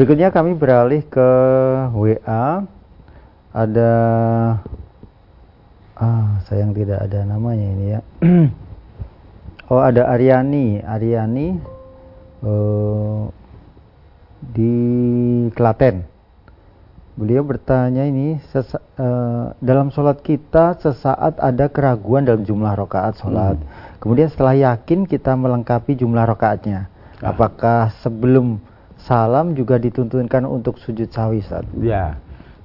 [0.00, 1.28] Berikutnya kami beralih ke
[1.92, 2.64] WA.
[3.52, 3.92] Ada
[5.92, 8.00] ah sayang tidak ada namanya ini ya.
[9.68, 11.60] oh ada Aryani, Aryani
[12.40, 13.28] uh,
[14.40, 14.72] di
[15.52, 16.08] Klaten.
[17.20, 23.60] Beliau bertanya ini sesa, uh, dalam sholat kita sesaat ada keraguan dalam jumlah rakaat sholat.
[23.60, 24.00] Hmm.
[24.00, 26.88] Kemudian setelah yakin kita melengkapi jumlah rakaatnya.
[27.20, 27.36] Ah.
[27.36, 28.69] Apakah sebelum
[29.04, 32.20] salam juga dituntunkan untuk sujud sahwi saat Ya.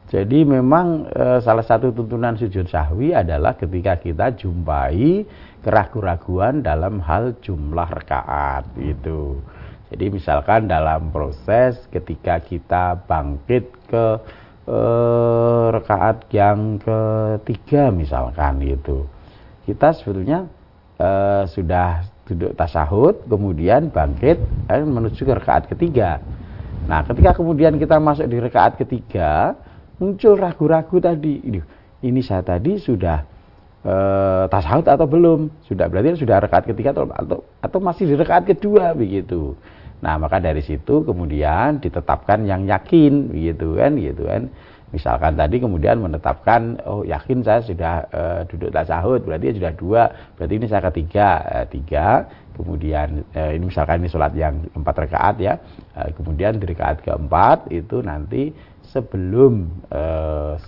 [0.06, 5.26] Jadi memang e, salah satu tuntunan sujud sahwi adalah ketika kita jumpai
[5.66, 9.42] keraguan-raguan dalam hal jumlah rakaat itu.
[9.90, 14.06] Jadi misalkan dalam proses ketika kita bangkit ke
[14.70, 14.80] e,
[15.74, 19.10] rakaat yang ketiga misalkan itu.
[19.66, 20.46] Kita sebetulnya
[21.02, 21.10] e,
[21.50, 24.38] sudah duduk tasahud, kemudian bangkit
[24.70, 26.22] dan menuju ke rakaat ketiga.
[26.86, 29.58] Nah, ketika kemudian kita masuk di rakaat ketiga,
[29.98, 31.42] muncul ragu-ragu tadi.
[32.06, 33.26] Ini, saya tadi sudah
[33.82, 33.96] e,
[34.46, 35.50] tasahud atau belum?
[35.66, 37.10] Sudah berarti sudah rakaat ketiga atau,
[37.42, 39.58] atau masih di rakaat kedua begitu.
[40.04, 44.44] Nah, maka dari situ kemudian ditetapkan yang yakin begitu kan, gitu kan.
[44.94, 50.04] Misalkan tadi kemudian menetapkan, oh yakin saya sudah e, duduk tasahud, berarti sudah dua,
[50.40, 52.24] berarti ini saya ketiga, e, tiga,
[52.56, 55.60] kemudian e, ini misalkan ini sholat yang empat rakaat ya,
[56.00, 58.56] e, kemudian di rakaat keempat itu nanti
[58.88, 60.04] sebelum e,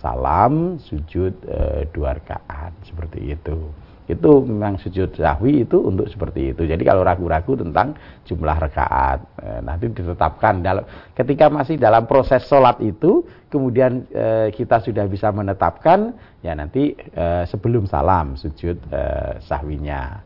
[0.04, 6.64] salam sujud e, dua rakaat seperti itu itu memang sujud sahwi itu untuk seperti itu.
[6.64, 7.92] Jadi kalau ragu-ragu tentang
[8.24, 14.80] jumlah rakaat, eh, nanti ditetapkan dalam ketika masih dalam proses sholat itu, kemudian eh, kita
[14.80, 20.24] sudah bisa menetapkan ya nanti eh, sebelum salam sujud eh, sahwinya.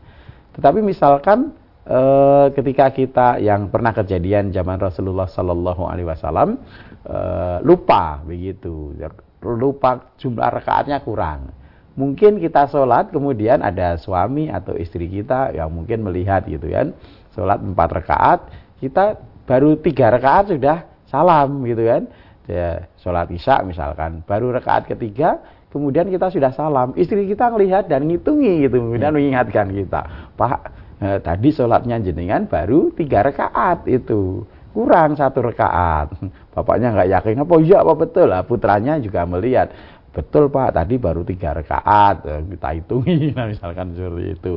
[0.54, 1.50] Tetapi misalkan
[1.82, 6.54] eh, ketika kita yang pernah kejadian zaman Rasulullah Sallallahu Alaihi Wasallam
[7.02, 8.94] eh, lupa begitu,
[9.42, 11.61] lupa jumlah rakaatnya kurang
[11.94, 16.96] mungkin kita sholat kemudian ada suami atau istri kita yang mungkin melihat gitu kan
[17.36, 18.40] sholat empat rakaat
[18.82, 22.02] kita baru tiga rakaat sudah salam gitu kan.
[22.50, 25.38] Ya, sholat isya misalkan baru rakaat ketiga
[25.70, 26.90] kemudian kita sudah salam.
[26.98, 29.18] Istri kita melihat dan ngitungi gitu kemudian hmm.
[29.20, 30.00] mengingatkan kita
[30.34, 34.42] pak eh, tadi sholatnya jenengan baru tiga rakaat itu
[34.74, 36.10] kurang satu rakaat.
[36.56, 38.26] Bapaknya nggak yakin apa iya apa betul?
[38.26, 39.70] Lah putranya juga melihat
[40.12, 40.76] betul pak.
[40.76, 44.52] Tadi baru tiga rakaat eh, kita hitungi nah misalkan seperti itu.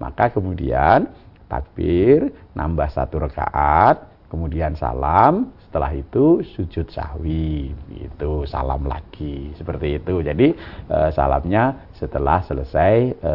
[0.00, 1.10] Maka kemudian
[1.50, 10.22] takbir nambah satu rakaat kemudian salam setelah itu sujud sahwi itu salam lagi seperti itu.
[10.22, 10.54] Jadi
[10.86, 13.34] e, salamnya setelah selesai e,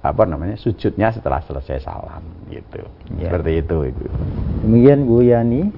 [0.00, 2.80] apa namanya sujudnya setelah selesai salam gitu.
[3.20, 3.28] Ya.
[3.28, 4.04] seperti itu itu
[4.64, 5.72] demikian Bu Yani